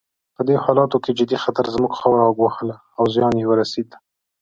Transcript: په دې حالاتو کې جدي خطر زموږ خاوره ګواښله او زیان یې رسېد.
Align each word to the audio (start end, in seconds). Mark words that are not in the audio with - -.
په 0.35 0.41
دې 0.47 0.55
حالاتو 0.63 0.97
کې 1.03 1.11
جدي 1.19 1.37
خطر 1.43 1.65
زموږ 1.75 1.91
خاوره 1.99 2.35
ګواښله 2.37 2.75
او 2.97 3.03
زیان 3.13 3.33
یې 3.41 3.45
رسېد. 3.61 3.89